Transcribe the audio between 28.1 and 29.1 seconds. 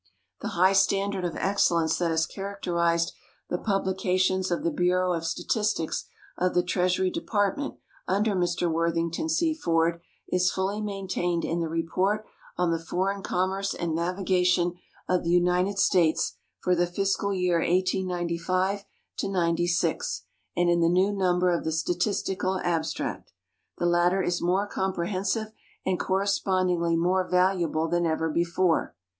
before.